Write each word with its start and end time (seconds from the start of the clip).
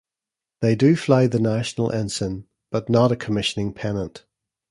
They 0.61 0.73
do 0.73 0.95
fly 0.95 1.27
the 1.27 1.39
national 1.39 1.91
ensign, 1.91 2.47
but 2.71 2.89
not 2.89 3.11
a 3.11 3.15
commissioning 3.15 3.71
pennant. 3.71 4.25